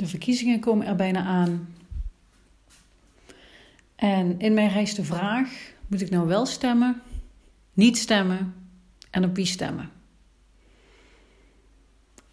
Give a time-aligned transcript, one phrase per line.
[0.00, 1.74] De verkiezingen komen er bijna aan.
[3.96, 7.02] En in mij rijst de vraag: moet ik nou wel stemmen,
[7.72, 8.54] niet stemmen
[9.10, 9.90] en op wie stemmen?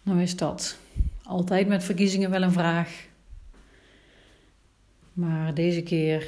[0.02, 0.78] Nou is dat
[1.22, 3.06] altijd met verkiezingen wel een vraag.
[5.12, 6.26] Maar deze keer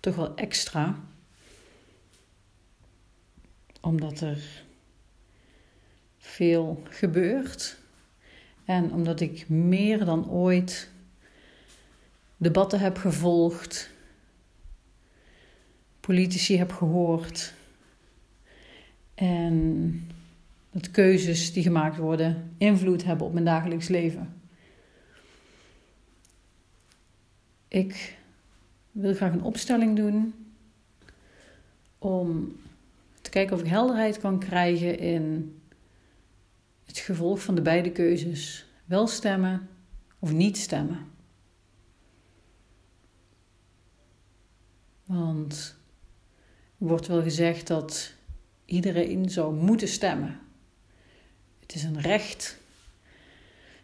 [0.00, 0.98] toch wel extra.
[3.80, 4.64] Omdat er
[6.18, 7.79] veel gebeurt.
[8.70, 10.90] En omdat ik meer dan ooit
[12.36, 13.90] debatten heb gevolgd,
[16.00, 17.54] politici heb gehoord
[19.14, 20.06] en
[20.70, 24.34] dat keuzes die gemaakt worden invloed hebben op mijn dagelijks leven.
[27.68, 28.18] Ik
[28.90, 30.34] wil graag een opstelling doen
[31.98, 32.56] om
[33.20, 35.54] te kijken of ik helderheid kan krijgen in
[36.90, 39.68] het gevolg van de beide keuzes: wel stemmen
[40.18, 41.06] of niet stemmen.
[45.04, 45.76] Want
[46.78, 48.12] er wordt wel gezegd dat
[48.64, 50.40] iedereen zou moeten stemmen.
[51.60, 52.58] Het is een recht.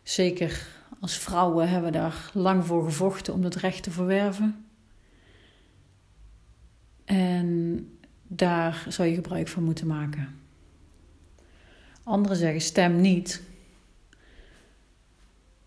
[0.02, 0.68] Zeker
[1.00, 4.66] als vrouwen hebben we daar lang voor gevochten om dat recht te verwerven.
[7.04, 7.80] En
[8.22, 10.45] daar zou je gebruik van moeten maken.
[12.06, 13.42] Anderen zeggen stem niet.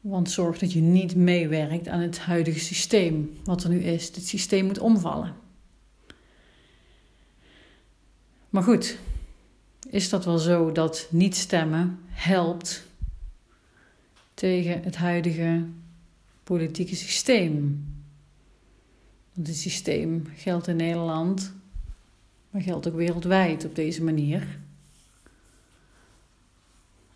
[0.02, 4.16] Want zorg dat je niet meewerkt aan het huidige systeem, wat er nu is.
[4.16, 5.36] Het systeem moet omvallen.
[8.50, 8.98] Maar goed,
[9.90, 12.88] is dat wel zo dat niet stemmen helpt
[14.34, 15.66] tegen het huidige
[16.44, 17.86] politieke systeem?
[19.34, 21.53] Want het systeem geldt in Nederland,
[22.50, 24.59] maar geldt ook wereldwijd op deze manier.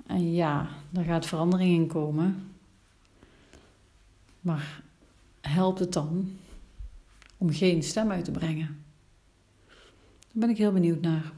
[0.06, 2.52] En ja, daar gaat verandering in komen.
[4.42, 4.82] Maar
[5.42, 6.32] helpt het dan
[7.38, 8.84] om geen stem uit te brengen?
[9.68, 11.32] Daar ben ik heel benieuwd naar.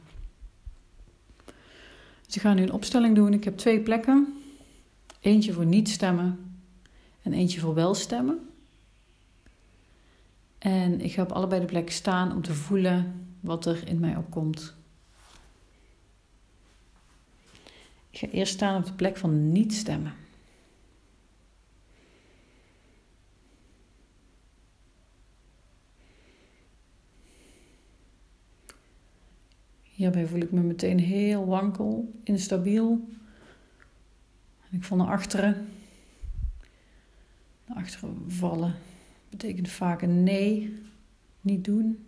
[2.25, 3.33] Dus ik ga nu een opstelling doen.
[3.33, 4.41] Ik heb twee plekken.
[5.19, 6.59] Eentje voor niet stemmen
[7.21, 8.49] en eentje voor wel stemmen.
[10.57, 14.15] En ik ga op allebei de plekken staan om te voelen wat er in mij
[14.15, 14.75] opkomt.
[18.15, 20.13] Ik ga eerst staan op de plek van niet stemmen.
[29.81, 33.09] Hierbij voel ik me meteen heel wankel, instabiel.
[34.69, 35.67] En ik val naar achteren.
[37.65, 38.75] Naar achteren vallen
[39.29, 40.79] betekent vaak een nee,
[41.41, 42.05] niet doen.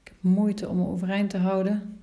[0.00, 2.00] Ik heb moeite om me overeind te houden.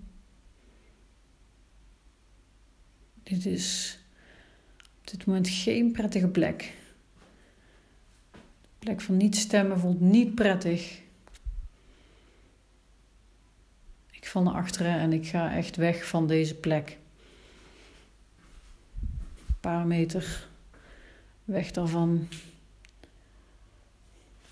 [3.24, 4.00] Dit is
[5.00, 6.74] op dit moment geen prettige plek.
[8.32, 8.40] De
[8.80, 11.02] plek van niet stemmen voelt niet prettig.
[14.12, 16.98] Ik val naar achteren en ik ga echt weg van deze plek
[19.66, 20.48] paar meter
[21.44, 22.28] weg daarvan.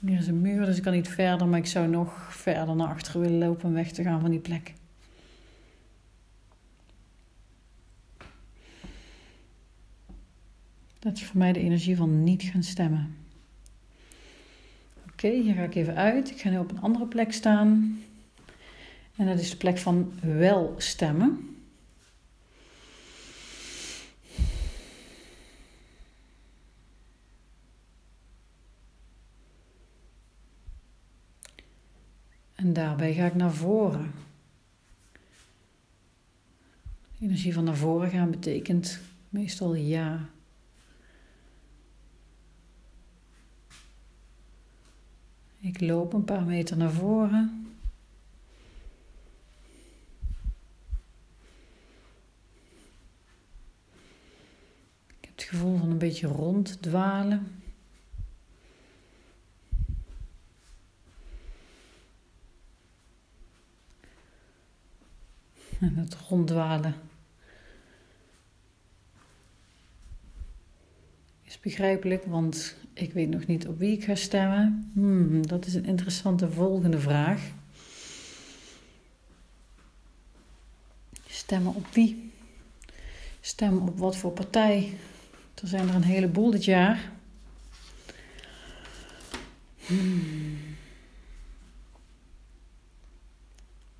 [0.06, 2.88] Hier is een muur, dus ik kan niet verder, maar ik zou nog verder naar
[2.88, 4.74] achteren willen lopen om weg te gaan van die plek.
[11.00, 13.16] Dat is voor mij de energie van niet gaan stemmen.
[15.12, 16.32] Oké, hier ga ik even uit.
[16.32, 18.00] Ik ga nu op een andere plek staan.
[19.16, 21.53] En dat is de plek van wel stemmen.
[32.64, 34.12] En daarbij ga ik naar voren.
[37.20, 40.30] Energie van naar voren gaan betekent meestal ja.
[45.60, 47.68] Ik loop een paar meter naar voren.
[55.08, 57.63] Ik heb het gevoel van een beetje ronddwalen.
[65.84, 66.96] En het ronddwalen.
[71.44, 74.92] Is begrijpelijk, want ik weet nog niet op wie ik ga stemmen.
[74.94, 77.42] Hmm, dat is een interessante volgende vraag.
[81.28, 82.32] Stemmen op wie?
[83.42, 84.98] Stemmen op wat voor partij?
[85.62, 87.12] Er zijn er een heleboel dit jaar.
[89.86, 90.73] Hmm.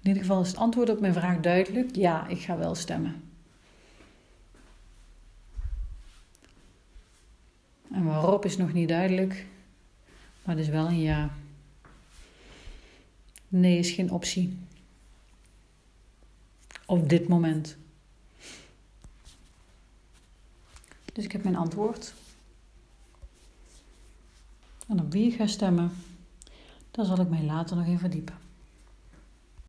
[0.04, 1.96] In ieder geval is het antwoord op mijn vraag duidelijk.
[1.96, 3.24] Ja, ik ga wel stemmen.
[7.92, 9.46] En waarop is nog niet duidelijk,
[10.44, 11.30] maar het is wel een ja.
[13.48, 14.58] Nee is geen optie.
[16.86, 17.78] Op dit moment.
[21.14, 22.14] Dus ik heb mijn antwoord.
[24.88, 25.92] En op wie ik ga stemmen,
[26.92, 28.43] daar zal ik mij later nog in verdiepen.